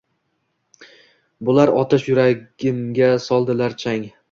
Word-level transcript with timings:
Bular 1.49 1.73
otash 1.81 2.07
yuragimga 2.13 3.13
soldilar 3.29 3.81
chang 3.85 4.13